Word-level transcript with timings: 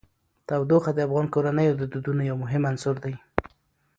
تودوخه 0.47 0.91
د 0.93 0.99
افغان 1.07 1.27
کورنیو 1.33 1.77
د 1.79 1.83
دودونو 1.91 2.21
یو 2.29 2.37
مهم 2.43 2.63
عنصر 2.71 2.95
دی. 3.03 3.13